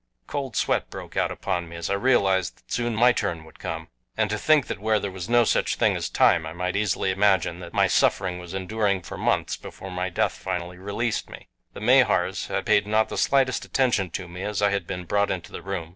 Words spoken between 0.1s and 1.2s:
Cold sweat broke